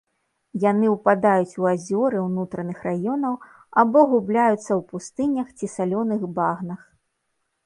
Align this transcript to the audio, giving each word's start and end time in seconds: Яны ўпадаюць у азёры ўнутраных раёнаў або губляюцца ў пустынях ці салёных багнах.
Яны 0.61 0.87
ўпадаюць 0.93 1.57
у 1.63 1.67
азёры 1.73 2.17
ўнутраных 2.27 2.77
раёнаў 2.89 3.35
або 3.83 3.99
губляюцца 4.15 4.59
ў 4.75 4.79
пустынях 4.95 5.47
ці 5.61 5.65
салёных 5.77 6.21
багнах. 6.41 6.81